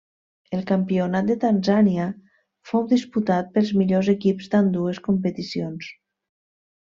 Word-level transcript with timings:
El 0.59 0.61
campionat 0.69 1.27
de 1.31 1.35
Tanzània 1.43 2.07
fou 2.71 2.87
disputat 2.95 3.51
pels 3.59 3.73
millors 3.83 4.09
equips 4.17 4.49
d'ambdues 4.55 5.03
competicions. 5.09 5.91